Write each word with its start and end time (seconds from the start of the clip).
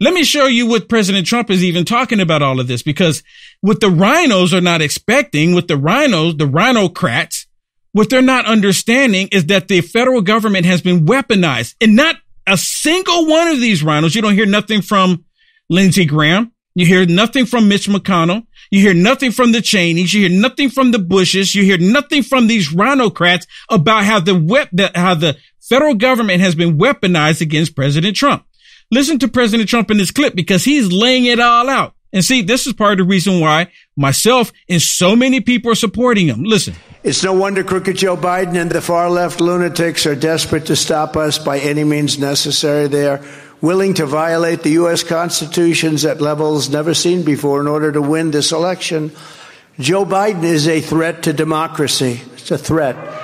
Let 0.00 0.14
me 0.14 0.24
show 0.24 0.46
you 0.46 0.66
what 0.66 0.88
President 0.88 1.26
Trump 1.26 1.50
is 1.50 1.62
even 1.62 1.84
talking 1.84 2.20
about 2.20 2.42
all 2.42 2.60
of 2.60 2.66
this 2.66 2.82
because 2.82 3.22
what 3.60 3.80
the 3.80 3.88
RINOs 3.88 4.52
are 4.52 4.60
not 4.60 4.82
expecting, 4.82 5.54
with 5.54 5.68
the 5.68 5.74
RINOs, 5.74 6.38
the 6.38 6.46
rhinocrats, 6.46 7.46
what 7.92 8.10
they're 8.10 8.22
not 8.22 8.46
understanding 8.46 9.28
is 9.30 9.46
that 9.46 9.68
the 9.68 9.80
federal 9.80 10.20
government 10.20 10.66
has 10.66 10.82
been 10.82 11.06
weaponized 11.06 11.76
and 11.80 11.94
not 11.94 12.16
a 12.46 12.56
single 12.56 13.26
one 13.26 13.48
of 13.48 13.60
these 13.60 13.82
RINOs. 13.82 14.14
You 14.14 14.22
don't 14.22 14.34
hear 14.34 14.46
nothing 14.46 14.82
from 14.82 15.24
Lindsey 15.70 16.04
Graham. 16.04 16.52
You 16.74 16.86
hear 16.86 17.06
nothing 17.06 17.46
from 17.46 17.68
Mitch 17.68 17.86
McConnell. 17.88 18.46
You 18.70 18.80
hear 18.80 18.94
nothing 18.94 19.30
from 19.30 19.52
the 19.52 19.62
Cheneys. 19.62 20.12
You 20.12 20.28
hear 20.28 20.40
nothing 20.40 20.70
from 20.70 20.90
the 20.90 20.98
Bushes. 20.98 21.54
You 21.54 21.62
hear 21.62 21.78
nothing 21.78 22.24
from 22.24 22.48
these 22.48 22.70
rhinocrats 22.70 23.46
about 23.70 24.04
how 24.04 24.18
the 24.18 24.34
wep- 24.34 24.96
how 24.96 25.14
the 25.14 25.36
federal 25.60 25.94
government 25.94 26.40
has 26.40 26.56
been 26.56 26.76
weaponized 26.76 27.40
against 27.40 27.76
President 27.76 28.16
Trump. 28.16 28.44
Listen 28.94 29.18
to 29.18 29.26
President 29.26 29.68
Trump 29.68 29.90
in 29.90 29.96
this 29.96 30.12
clip 30.12 30.36
because 30.36 30.62
he's 30.62 30.92
laying 30.92 31.24
it 31.24 31.40
all 31.40 31.68
out. 31.68 31.96
And 32.12 32.24
see, 32.24 32.42
this 32.42 32.64
is 32.64 32.74
part 32.74 32.92
of 32.92 32.98
the 32.98 33.10
reason 33.10 33.40
why 33.40 33.72
myself 33.96 34.52
and 34.68 34.80
so 34.80 35.16
many 35.16 35.40
people 35.40 35.72
are 35.72 35.74
supporting 35.74 36.28
him. 36.28 36.44
Listen. 36.44 36.74
It's 37.02 37.24
no 37.24 37.32
wonder 37.32 37.64
crooked 37.64 37.96
Joe 37.96 38.16
Biden 38.16 38.54
and 38.54 38.70
the 38.70 38.80
far 38.80 39.10
left 39.10 39.40
lunatics 39.40 40.06
are 40.06 40.14
desperate 40.14 40.66
to 40.66 40.76
stop 40.76 41.16
us 41.16 41.40
by 41.40 41.58
any 41.58 41.82
means 41.82 42.20
necessary. 42.20 42.86
They 42.86 43.08
are 43.08 43.20
willing 43.60 43.94
to 43.94 44.06
violate 44.06 44.62
the 44.62 44.70
U.S. 44.70 45.02
Constitutions 45.02 46.04
at 46.04 46.20
levels 46.20 46.68
never 46.68 46.94
seen 46.94 47.24
before 47.24 47.60
in 47.60 47.66
order 47.66 47.90
to 47.90 48.00
win 48.00 48.30
this 48.30 48.52
election. 48.52 49.10
Joe 49.80 50.04
Biden 50.04 50.44
is 50.44 50.68
a 50.68 50.80
threat 50.80 51.24
to 51.24 51.32
democracy. 51.32 52.20
It's 52.34 52.52
a 52.52 52.58
threat. 52.58 53.23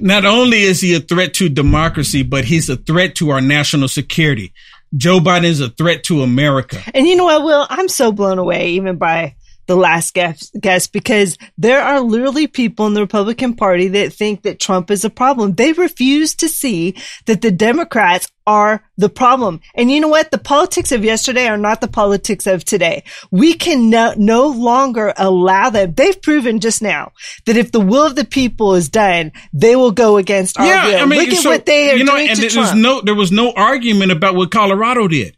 Not 0.00 0.24
only 0.24 0.62
is 0.62 0.80
he 0.80 0.94
a 0.94 1.00
threat 1.00 1.34
to 1.34 1.48
democracy, 1.48 2.22
but 2.22 2.44
he's 2.44 2.68
a 2.68 2.76
threat 2.76 3.14
to 3.16 3.30
our 3.30 3.40
national 3.40 3.88
security. 3.88 4.52
Joe 4.96 5.18
Biden 5.18 5.44
is 5.44 5.60
a 5.60 5.70
threat 5.70 6.04
to 6.04 6.22
America. 6.22 6.80
And 6.94 7.06
you 7.06 7.16
know 7.16 7.24
what, 7.24 7.42
Will? 7.42 7.66
I'm 7.68 7.88
so 7.88 8.12
blown 8.12 8.38
away 8.38 8.70
even 8.70 8.96
by 8.96 9.34
the 9.66 9.76
last 9.76 10.14
guest, 10.14 10.92
because 10.92 11.38
there 11.58 11.80
are 11.80 12.00
literally 12.00 12.46
people 12.46 12.86
in 12.86 12.94
the 12.94 13.00
Republican 13.00 13.54
Party 13.54 13.88
that 13.88 14.12
think 14.12 14.42
that 14.42 14.60
Trump 14.60 14.90
is 14.90 15.04
a 15.04 15.10
problem. 15.10 15.54
They 15.54 15.72
refuse 15.72 16.34
to 16.36 16.48
see 16.48 16.94
that 17.26 17.42
the 17.42 17.50
Democrats 17.50 18.28
are 18.46 18.84
the 18.96 19.08
problem. 19.08 19.60
And 19.74 19.90
you 19.90 20.00
know 20.00 20.08
what? 20.08 20.30
The 20.30 20.38
politics 20.38 20.92
of 20.92 21.04
yesterday 21.04 21.48
are 21.48 21.56
not 21.56 21.80
the 21.80 21.88
politics 21.88 22.46
of 22.46 22.64
today. 22.64 23.04
We 23.30 23.54
can 23.54 23.88
no, 23.90 24.14
no 24.18 24.48
longer 24.48 25.14
allow 25.16 25.70
them. 25.70 25.94
They've 25.94 26.20
proven 26.20 26.60
just 26.60 26.82
now 26.82 27.12
that 27.46 27.56
if 27.56 27.72
the 27.72 27.80
will 27.80 28.06
of 28.06 28.16
the 28.16 28.24
people 28.24 28.74
is 28.74 28.88
done, 28.88 29.32
they 29.52 29.76
will 29.76 29.92
go 29.92 30.18
against 30.18 30.58
our 30.58 30.66
yeah, 30.66 30.86
will. 30.86 30.96
I 30.98 31.06
mean, 31.06 31.20
Look 31.20 31.28
at 31.28 31.42
so, 31.42 31.50
what 31.50 31.66
they 31.66 31.90
are 31.92 31.96
you 31.96 32.04
know, 32.04 32.16
doing 32.16 32.28
and 32.28 32.36
to 32.36 32.42
there 32.42 32.50
Trump. 32.50 32.74
was 32.74 32.80
no, 32.80 33.00
there 33.00 33.14
was 33.14 33.32
no 33.32 33.52
argument 33.52 34.12
about 34.12 34.34
what 34.34 34.50
Colorado 34.50 35.08
did. 35.08 35.36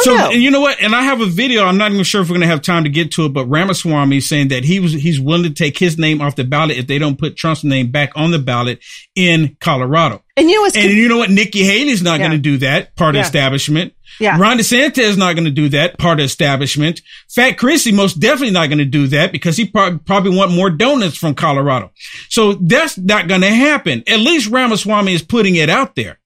So 0.00 0.14
no. 0.14 0.30
and 0.32 0.42
you 0.42 0.50
know 0.50 0.60
what? 0.60 0.80
And 0.80 0.94
I 0.94 1.02
have 1.02 1.20
a 1.20 1.26
video. 1.26 1.64
I'm 1.64 1.76
not 1.76 1.92
even 1.92 2.04
sure 2.04 2.22
if 2.22 2.28
we're 2.28 2.34
going 2.34 2.40
to 2.42 2.46
have 2.46 2.62
time 2.62 2.84
to 2.84 2.90
get 2.90 3.10
to 3.12 3.26
it, 3.26 3.32
but 3.32 3.46
Ramaswamy 3.46 4.16
is 4.16 4.28
saying 4.28 4.48
that 4.48 4.64
he 4.64 4.80
was 4.80 4.92
he's 4.92 5.20
willing 5.20 5.42
to 5.44 5.50
take 5.50 5.78
his 5.78 5.98
name 5.98 6.20
off 6.20 6.34
the 6.36 6.44
ballot 6.44 6.78
if 6.78 6.86
they 6.86 6.98
don't 6.98 7.18
put 7.18 7.36
Trump's 7.36 7.62
name 7.64 7.90
back 7.90 8.10
on 8.16 8.30
the 8.30 8.38
ballot 8.38 8.80
in 9.14 9.56
Colorado. 9.60 10.22
And 10.36 10.48
you 10.48 10.56
know 10.56 10.62
what's 10.62 10.76
And 10.76 10.90
you 10.90 11.08
know 11.08 11.18
what? 11.18 11.30
Nikki 11.30 11.62
Haley's 11.62 12.02
not 12.02 12.18
Yeah. 12.20 12.28
going 12.28 12.38
to 12.38 12.42
do 12.42 12.56
that. 12.58 12.96
Part 12.96 13.14
Yeah. 13.14 13.20
of 13.20 13.26
establishment. 13.26 13.92
Yeah. 14.20 14.38
Ron 14.38 14.58
DeSantis 14.58 14.98
is 14.98 15.16
not 15.16 15.34
going 15.34 15.44
to 15.46 15.50
do 15.50 15.68
that. 15.70 15.98
Part 15.98 16.20
of 16.20 16.24
establishment. 16.24 17.00
Fat 17.30 17.52
Chrissy 17.58 17.92
most 17.92 18.20
definitely 18.20 18.50
not 18.52 18.68
going 18.68 18.78
to 18.78 18.84
do 18.84 19.06
that 19.08 19.32
because 19.32 19.56
he 19.56 19.66
prob- 19.66 20.04
probably 20.06 20.34
want 20.36 20.52
more 20.52 20.70
donuts 20.70 21.16
from 21.16 21.34
Colorado. 21.34 21.90
So 22.28 22.54
that's 22.54 22.96
not 22.98 23.28
going 23.28 23.40
to 23.42 23.50
happen. 23.50 24.02
At 24.06 24.20
least 24.20 24.50
Ramaswamy 24.50 25.12
is 25.14 25.22
putting 25.22 25.56
it 25.56 25.68
out 25.70 25.96
there. 25.96 26.18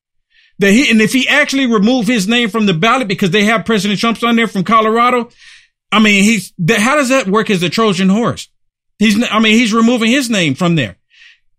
That 0.58 0.72
he, 0.72 0.90
and 0.90 1.02
if 1.02 1.12
he 1.12 1.28
actually 1.28 1.66
remove 1.66 2.06
his 2.06 2.26
name 2.26 2.48
from 2.48 2.66
the 2.66 2.74
ballot 2.74 3.08
because 3.08 3.30
they 3.30 3.44
have 3.44 3.66
President 3.66 4.00
Trump's 4.00 4.24
on 4.24 4.36
there 4.36 4.48
from 4.48 4.64
Colorado, 4.64 5.28
I 5.92 6.00
mean, 6.00 6.24
he's, 6.24 6.52
that, 6.58 6.80
how 6.80 6.96
does 6.96 7.10
that 7.10 7.26
work 7.26 7.50
as 7.50 7.62
a 7.62 7.68
Trojan 7.68 8.08
horse? 8.08 8.48
He's, 8.98 9.22
I 9.30 9.38
mean, 9.38 9.52
he's 9.52 9.74
removing 9.74 10.10
his 10.10 10.30
name 10.30 10.54
from 10.54 10.74
there. 10.74 10.96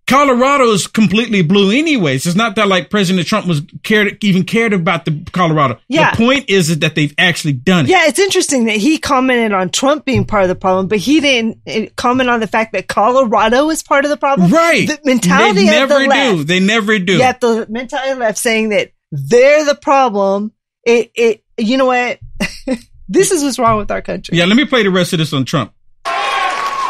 Colorado 0.07 0.71
is 0.71 0.87
completely 0.87 1.41
blue 1.41 1.69
anyways. 1.69 2.25
It's 2.25 2.35
not 2.35 2.55
that 2.55 2.69
like 2.69 2.89
President 2.89 3.27
Trump 3.27 3.45
was 3.45 3.61
cared, 3.83 4.23
even 4.23 4.45
cared 4.45 4.71
about 4.71 5.03
the 5.03 5.25
Colorado. 5.33 5.79
Yeah. 5.89 6.11
The 6.11 6.17
point 6.17 6.49
is, 6.49 6.79
that 6.79 6.95
they've 6.95 7.13
actually 7.17 7.53
done 7.53 7.85
it. 7.85 7.89
Yeah, 7.89 8.07
it's 8.07 8.17
interesting 8.17 8.65
that 8.65 8.77
he 8.77 8.99
commented 8.99 9.51
on 9.51 9.69
Trump 9.69 10.05
being 10.05 10.23
part 10.23 10.43
of 10.43 10.49
the 10.49 10.55
problem, 10.55 10.87
but 10.87 10.99
he 10.99 11.19
didn't 11.19 11.59
uh, 11.67 11.91
comment 11.97 12.29
on 12.29 12.39
the 12.39 12.47
fact 12.47 12.71
that 12.71 12.87
Colorado 12.87 13.69
is 13.69 13.83
part 13.83 14.05
of 14.05 14.09
the 14.09 14.15
problem. 14.15 14.49
Right. 14.49 14.87
The 14.87 14.97
mentality 15.03 15.65
they 15.65 15.81
of 15.81 15.89
never 15.89 16.03
the 16.03 16.07
left. 16.07 16.37
do. 16.37 16.43
They 16.45 16.59
never 16.61 16.99
do. 16.99 17.17
Yet 17.17 17.41
the 17.41 17.67
mentality 17.69 18.17
left 18.17 18.37
saying 18.37 18.69
that 18.69 18.91
they're 19.11 19.65
the 19.65 19.75
problem. 19.75 20.51
It, 20.83 21.11
it, 21.15 21.43
you 21.57 21.77
know 21.77 21.87
what? 21.87 22.19
this 23.09 23.31
is 23.31 23.43
what's 23.43 23.59
wrong 23.59 23.77
with 23.77 23.91
our 23.91 24.01
country. 24.01 24.37
Yeah, 24.37 24.45
let 24.45 24.55
me 24.55 24.65
play 24.65 24.83
the 24.83 24.91
rest 24.91 25.13
of 25.13 25.19
this 25.19 25.33
on 25.33 25.45
Trump. 25.45 25.73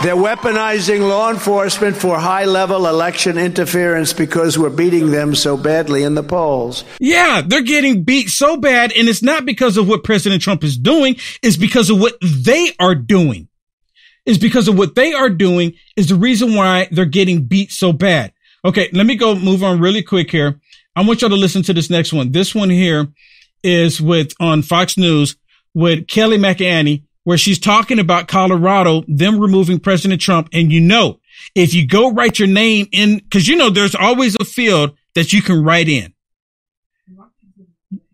They're 0.04 0.16
weaponizing 0.16 1.10
law 1.10 1.32
enforcement 1.32 1.98
for 1.98 2.20
high 2.20 2.46
level 2.46 2.86
election 2.86 3.40
interference 3.40 4.14
because 4.14 4.56
we're 4.56 4.70
beating 4.70 5.10
them 5.10 5.34
so 5.34 5.58
badly 5.58 6.04
in 6.04 6.14
the 6.14 6.22
polls. 6.22 6.84
Yeah, 7.00 7.42
they're 7.44 7.64
getting 7.64 8.04
beat 8.04 8.30
so 8.30 8.58
bad, 8.58 8.92
and 8.92 9.10
it's 9.10 9.24
not 9.24 9.44
because 9.44 9.76
of 9.76 9.88
what 9.88 10.04
President 10.04 10.44
Trump 10.44 10.64
is 10.64 10.78
doing, 10.78 11.16
it's 11.42 11.58
because 11.58 11.90
of 11.90 12.00
what 12.00 12.14
they 12.22 12.74
are 12.80 12.94
doing. 12.94 13.48
It's 14.24 14.38
because 14.38 14.68
of 14.68 14.78
what 14.78 14.94
they 14.94 15.14
are 15.14 15.32
doing 15.32 15.74
is 15.96 16.10
the 16.10 16.16
reason 16.16 16.54
why 16.54 16.90
they're 16.92 17.06
getting 17.06 17.46
beat 17.46 17.72
so 17.72 17.92
bad. 17.92 18.34
Okay, 18.64 18.90
let 18.94 19.08
me 19.08 19.16
go 19.16 19.34
move 19.34 19.64
on 19.64 19.80
really 19.80 20.04
quick 20.04 20.30
here. 20.30 20.60
I 20.98 21.02
want 21.02 21.22
y'all 21.22 21.30
to 21.30 21.36
listen 21.36 21.62
to 21.62 21.74
this 21.74 21.92
next 21.92 22.12
one. 22.12 22.32
This 22.32 22.56
one 22.56 22.72
here 22.72 23.08
is 23.62 24.02
with 24.02 24.34
on 24.40 24.64
Fox 24.64 24.98
News 24.98 25.36
with 25.76 26.08
Kelly 26.08 26.40
McEnany, 26.40 27.04
where 27.24 27.38
she's 27.38 27.60
talking 27.60 28.00
about 28.00 28.28
Colorado, 28.28 29.04
them 29.08 29.40
removing 29.40 29.80
President 29.80 30.20
Trump. 30.20 30.50
And 30.54 30.74
you 30.74 30.82
know, 30.82 31.20
if 31.54 31.76
you 31.76 31.86
go 31.86 32.12
write 32.12 32.40
your 32.40 32.48
name 32.48 32.88
in, 32.92 33.22
cause 33.30 33.48
you 33.48 33.56
know, 33.56 33.70
there's 33.70 33.94
always 33.94 34.36
a 34.40 34.44
field 34.44 34.98
that 35.14 35.34
you 35.34 35.44
can 35.44 35.64
write 35.64 35.88
in. 35.88 36.16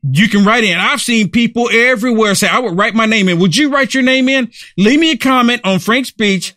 You 0.02 0.28
can 0.28 0.44
write 0.44 0.66
in. 0.66 0.78
I've 0.78 1.00
seen 1.00 1.32
people 1.32 1.70
everywhere 1.72 2.36
say, 2.36 2.50
I 2.50 2.60
would 2.60 2.78
write 2.78 2.96
my 2.96 3.06
name 3.06 3.30
in. 3.30 3.40
Would 3.40 3.56
you 3.56 3.72
write 3.72 3.94
your 3.94 4.04
name 4.04 4.28
in? 4.28 4.52
Leave 4.78 5.00
me 5.00 5.12
a 5.12 5.18
comment 5.18 5.62
on 5.64 5.80
Frank's 5.80 6.10
speech. 6.10 6.54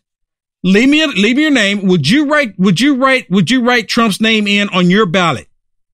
Leave 0.65 0.89
me, 0.89 1.05
a, 1.05 1.07
leave 1.07 1.37
me 1.37 1.43
your 1.43 1.53
name. 1.53 1.87
Would 1.87 2.11
you 2.11 2.27
write, 2.27 2.59
would 2.59 2.81
you 2.81 2.97
write, 2.97 3.31
would 3.31 3.49
you 3.49 3.63
write 3.63 3.87
Trump's 3.87 4.21
name 4.21 4.49
in 4.49 4.69
on 4.71 4.91
your 4.91 5.07
ballot? 5.07 5.47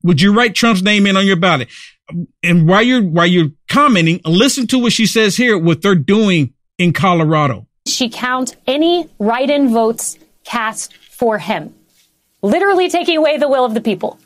Would 0.03 0.21
you 0.21 0.35
write 0.35 0.55
Trump's 0.55 0.83
name 0.83 1.07
in 1.07 1.17
on 1.17 1.27
your 1.27 1.37
ballot? 1.37 1.69
And 2.43 2.69
while 2.69 2.83
you're, 2.83 3.03
while 3.03 3.27
you're 3.27 3.51
commenting, 3.69 4.21
listen 4.25 4.67
to 4.69 4.79
what 4.79 4.93
she 4.93 5.07
says 5.07 5.37
here, 5.37 5.57
what 5.57 5.83
they're 5.83 5.95
doing 5.95 6.53
in 6.79 6.93
Colorado. 6.93 7.67
she 7.87 8.09
count 8.09 8.57
any 8.67 9.09
write-in 9.19 9.73
votes 9.73 10.19
cast 10.45 10.95
for 10.97 11.39
him, 11.39 11.75
literally 12.43 12.89
taking 12.89 13.17
away 13.17 13.37
the 13.39 13.49
will 13.49 13.65
of 13.65 13.75
the 13.75 13.81
people. 13.81 14.19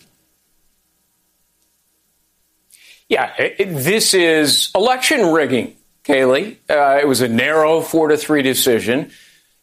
Yeah, 3.09 3.33
it- 3.39 3.59
this 3.85 4.15
is 4.15 4.71
election 4.75 5.33
rigging, 5.33 5.77
Kayleigh. 6.05 6.57
Uh, 6.69 6.99
it 7.01 7.07
was 7.07 7.21
a 7.21 7.29
narrow 7.29 7.81
four 7.81 8.09
to 8.09 8.17
three 8.17 8.43
decision. 8.43 9.13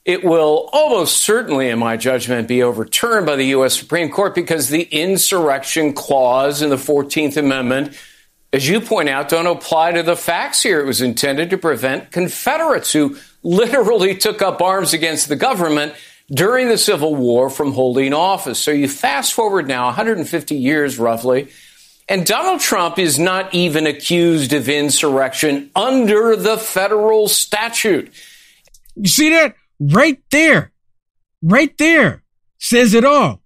It 0.06 0.24
will 0.24 0.70
almost 0.74 1.18
certainly, 1.18 1.70
in 1.70 1.80
my 1.80 1.96
judgment, 1.96 2.48
be 2.48 2.62
overturned 2.62 3.26
by 3.26 3.38
the 3.38 3.48
U.S. 3.48 3.80
Supreme 3.80 4.10
Court 4.10 4.36
because 4.36 4.68
the 4.68 4.84
insurrection 4.84 5.94
clause 5.94 6.62
in 6.62 6.70
the 6.70 6.76
14th 6.76 7.38
Amendment, 7.38 7.98
as 8.52 8.68
you 8.68 8.82
point 8.82 9.08
out, 9.08 9.30
don't 9.30 9.48
apply 9.48 9.94
to 9.94 10.04
the 10.04 10.18
facts 10.18 10.62
here. 10.62 10.82
It 10.82 10.86
was 10.86 11.02
intended 11.02 11.52
to 11.52 11.58
prevent 11.58 12.12
Confederates 12.12 12.92
who 12.92 13.18
literally 13.44 14.16
took 14.16 14.42
up 14.42 14.62
arms 14.62 14.94
against 14.94 15.30
the 15.30 15.38
government 15.38 15.94
during 16.30 16.68
the 16.68 16.78
Civil 16.78 17.16
War 17.16 17.50
from 17.50 17.72
holding 17.72 18.14
office. 18.14 18.60
So 18.60 18.72
you 18.72 18.90
fast 18.90 19.34
forward 19.34 19.68
now 19.68 19.86
150 19.86 20.56
years 20.56 21.00
roughly. 21.00 21.48
And 22.10 22.26
Donald 22.26 22.60
Trump 22.60 23.00
is 23.00 23.18
not 23.18 23.54
even 23.54 23.88
accused 23.88 24.52
of 24.52 24.68
insurrection 24.68 25.72
under 25.76 26.36
the 26.36 26.58
federal 26.58 27.30
statute. 27.30 28.12
You 28.96 29.08
see 29.08 29.30
that? 29.30 29.56
Right 29.92 30.22
there. 30.32 30.72
Right 31.42 31.78
there. 31.78 32.24
Says 32.60 32.94
it 32.94 33.04
all. 33.04 33.42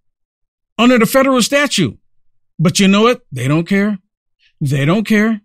Under 0.78 1.00
the 1.00 1.06
federal 1.06 1.42
statute. 1.42 1.98
But 2.60 2.80
you 2.80 2.88
know 2.88 3.04
what? 3.04 3.22
They 3.32 3.48
don't 3.48 3.68
care. 3.68 3.98
They 4.62 4.86
don't 4.86 5.06
care. 5.06 5.42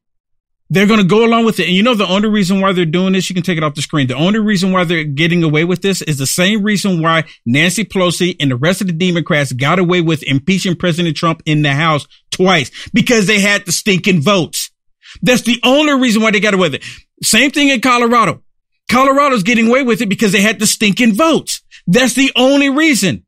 They're 0.69 0.87
going 0.87 1.01
to 1.01 1.07
go 1.07 1.27
along 1.27 1.45
with 1.45 1.61
it. 1.61 1.67
And 1.67 1.77
you 1.77 1.83
know, 1.83 1.95
the 1.95 2.07
only 2.07 2.31
reason 2.31 2.61
why 2.63 2.73
they're 2.73 2.87
doing 2.87 3.13
this, 3.13 3.29
you 3.29 3.35
can 3.35 3.43
take 3.43 3.59
it 3.59 3.65
off 3.65 3.75
the 3.75 3.83
screen. 3.83 4.07
The 4.07 4.15
only 4.15 4.39
reason 4.39 4.73
why 4.73 4.85
they're 4.85 5.05
getting 5.05 5.45
away 5.45 5.65
with 5.65 5.83
this 5.83 6.01
is 6.01 6.17
the 6.17 6.27
same 6.27 6.63
reason 6.63 7.03
why 7.03 7.25
Nancy 7.45 7.85
Pelosi 7.85 8.37
and 8.41 8.51
the 8.51 8.57
rest 8.57 8.81
of 8.81 8.87
the 8.87 8.95
Democrats 8.95 9.53
got 9.53 9.79
away 9.79 10.01
with 10.01 10.23
impeaching 10.23 10.75
President 10.75 11.15
Trump 11.15 11.43
in 11.45 11.61
the 11.61 11.73
House 11.75 12.07
twice 12.31 12.71
because 12.95 13.27
they 13.27 13.41
had 13.41 13.67
the 13.67 13.73
stinking 13.73 14.23
votes. 14.23 14.71
That's 15.21 15.43
the 15.43 15.61
only 15.63 15.93
reason 15.95 16.23
why 16.23 16.31
they 16.31 16.41
got 16.41 16.55
away 16.55 16.71
with 16.71 16.75
it. 16.77 16.85
Same 17.23 17.51
thing 17.51 17.69
in 17.69 17.83
Colorado. 17.83 18.43
Colorado's 18.93 19.43
getting 19.43 19.69
away 19.69 19.83
with 19.83 20.03
it 20.03 20.11
because 20.11 20.33
they 20.33 20.43
had 20.43 20.59
the 20.59 20.67
stinking 20.67 21.15
votes. 21.15 21.63
That's 21.87 22.13
the 22.13 22.31
only 22.37 22.69
reason. 22.69 23.25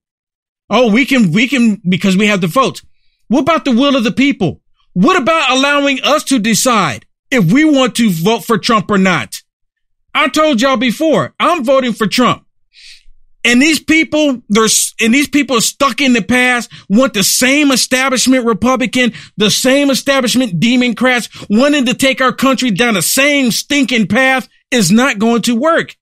Oh, 0.69 0.93
we 0.93 1.07
can, 1.07 1.33
we 1.33 1.49
can, 1.49 1.81
because 1.89 2.19
we 2.19 2.27
have 2.27 2.43
the 2.43 2.49
votes. 2.49 2.83
What 3.29 3.41
about 3.41 3.65
the 3.65 3.73
will 3.73 3.97
of 3.97 4.05
the 4.05 4.13
people? 4.13 4.61
What 4.93 5.17
about 5.17 5.51
allowing 5.51 6.03
us 6.03 6.23
to 6.25 6.39
decide 6.39 7.07
if 7.31 7.51
we 7.51 7.65
want 7.65 7.95
to 7.97 8.11
vote 8.11 8.45
for 8.45 8.59
Trump 8.59 8.91
or 8.91 8.99
not? 8.99 9.37
I 10.15 10.29
told 10.29 10.61
y'all 10.61 10.77
before, 10.77 11.35
I'm 11.41 11.65
voting 11.65 11.95
for 11.95 12.07
Trump. 12.07 12.45
And 13.43 13.61
these 13.61 13.81
people, 13.81 14.43
they're, 14.51 14.69
and 15.01 15.15
these 15.15 15.29
people 15.29 15.57
are 15.57 15.63
stuck 15.63 16.03
in 16.03 16.13
the 16.13 16.23
past, 16.23 16.71
want 16.91 17.15
the 17.15 17.25
same 17.25 17.73
establishment 17.73 18.45
Republican, 18.45 19.15
the 19.39 19.51
same 19.51 19.91
establishment 19.91 20.61
Democrats, 20.61 21.29
wanting 21.49 21.87
to 21.87 21.95
take 21.95 22.21
our 22.21 22.33
country 22.33 22.71
down 22.71 22.95
the 22.95 23.03
same 23.03 23.51
stinking 23.51 24.09
path 24.09 24.47
is 24.75 24.91
not 24.91 25.19
going 25.19 25.43
to 25.43 25.55
work. 25.57 25.97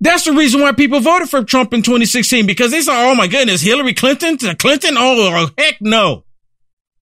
That's 0.00 0.24
the 0.24 0.32
reason 0.32 0.60
why 0.60 0.72
people 0.72 1.00
voted 1.00 1.30
for 1.30 1.42
Trump 1.42 1.72
in 1.72 1.82
2016 1.82 2.46
because 2.46 2.70
they 2.70 2.82
saw, 2.82 3.10
oh 3.10 3.14
my 3.14 3.26
goodness, 3.26 3.62
Hillary 3.62 3.94
Clinton, 3.94 4.36
Clinton, 4.56 4.94
oh, 4.98 5.16
oh 5.34 5.48
heck 5.56 5.76
no, 5.80 6.24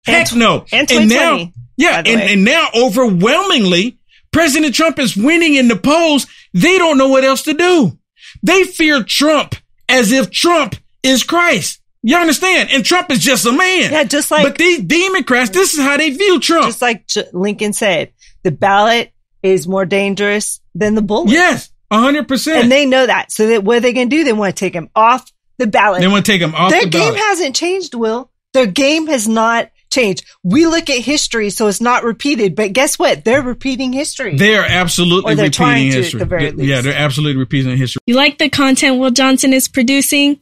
heck 0.06 0.30
And- 0.30 0.38
no, 0.38 0.64
and 0.72 0.90
and 0.90 1.08
now, 1.08 1.50
yeah, 1.76 1.98
and, 1.98 2.20
and 2.20 2.44
now 2.44 2.68
overwhelmingly, 2.74 3.98
President 4.32 4.74
Trump 4.74 4.98
is 4.98 5.16
winning 5.16 5.54
in 5.54 5.68
the 5.68 5.76
polls. 5.76 6.26
They 6.52 6.78
don't 6.78 6.98
know 6.98 7.08
what 7.08 7.24
else 7.24 7.42
to 7.42 7.54
do. 7.54 7.98
They 8.42 8.64
fear 8.64 9.02
Trump 9.02 9.54
as 9.88 10.12
if 10.12 10.30
Trump 10.30 10.76
is 11.02 11.22
Christ. 11.24 11.80
You 12.02 12.16
understand? 12.16 12.68
And 12.72 12.84
Trump 12.84 13.10
is 13.10 13.20
just 13.20 13.46
a 13.46 13.52
man. 13.52 13.90
Yeah, 13.92 14.04
just 14.04 14.30
like- 14.30 14.44
But 14.44 14.58
these 14.58 14.80
Democrats, 14.80 15.50
this 15.50 15.74
is 15.74 15.80
how 15.80 15.96
they 15.96 16.10
view 16.10 16.38
Trump. 16.38 16.66
Just 16.66 16.82
like 16.82 17.06
J- 17.06 17.24
Lincoln 17.32 17.72
said, 17.72 18.12
the 18.42 18.50
ballot 18.50 19.10
is 19.42 19.66
more 19.66 19.84
dangerous 19.86 20.60
than 20.74 20.94
the 20.94 21.02
bullet. 21.02 21.30
yes, 21.30 21.70
hundred 21.92 22.28
percent. 22.28 22.62
And 22.64 22.72
they 22.72 22.86
know 22.86 23.06
that. 23.06 23.30
So 23.32 23.46
that 23.48 23.64
what 23.64 23.76
are 23.78 23.80
they 23.80 23.92
going 23.92 24.10
to 24.10 24.16
do? 24.16 24.24
They 24.24 24.32
want 24.32 24.56
to 24.56 24.60
take 24.60 24.74
him 24.74 24.90
off 24.94 25.30
the 25.58 25.66
ballot. 25.66 26.00
They 26.00 26.08
want 26.08 26.26
to 26.26 26.32
take 26.32 26.40
him 26.40 26.54
off 26.54 26.70
Their 26.70 26.82
the 26.82 26.88
game 26.90 27.00
ballot. 27.14 27.18
hasn't 27.20 27.56
changed, 27.56 27.94
Will. 27.94 28.30
Their 28.52 28.66
game 28.66 29.06
has 29.08 29.26
not 29.28 29.70
changed. 29.92 30.24
We 30.42 30.66
look 30.66 30.90
at 30.90 30.98
history, 30.98 31.50
so 31.50 31.68
it's 31.68 31.80
not 31.80 32.02
repeated. 32.04 32.56
But 32.56 32.72
guess 32.72 32.98
what? 32.98 33.24
They're 33.24 33.42
repeating 33.42 33.92
history. 33.92 34.36
They 34.36 34.56
are 34.56 34.64
absolutely 34.64 35.32
Or 35.32 35.36
they're 35.36 35.44
repeating 35.46 35.52
trying 35.66 35.90
to, 35.92 35.98
at 35.98 36.02
history. 36.04 36.18
the 36.18 36.24
very 36.26 36.44
Yeah, 36.46 36.50
least. 36.50 36.68
yeah, 36.68 36.80
they're 36.80 36.94
absolutely 36.96 37.38
repeating 37.38 37.76
history. 37.76 38.00
You 38.06 38.14
like 38.16 38.38
the 38.38 38.48
content 38.48 38.98
Will 38.98 39.10
Johnson 39.10 39.52
is 39.52 39.68
producing? 39.68 40.40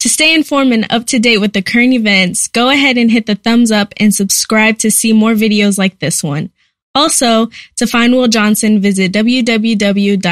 To 0.00 0.08
stay 0.08 0.34
informed 0.34 0.72
and 0.74 0.86
up 0.90 1.06
to 1.06 1.18
date 1.18 1.38
with 1.38 1.52
the 1.54 1.62
current 1.62 1.92
events, 1.94 2.48
go 2.48 2.68
ahead 2.68 2.98
and 2.98 3.10
hit 3.10 3.26
the 3.26 3.36
thumbs 3.36 3.70
up 3.70 3.94
and 3.98 4.14
subscribe 4.14 4.78
to 4.78 4.90
see 4.90 5.12
more 5.14 5.32
videos 5.32 5.78
like 5.78 5.98
this 5.98 6.22
one. 6.22 6.50
Also, 6.94 7.48
to 7.76 7.86
find 7.86 8.14
Will 8.14 8.28
Johnson, 8.28 8.80
visit 8.80 9.12
www.uaf.media. 9.12 10.22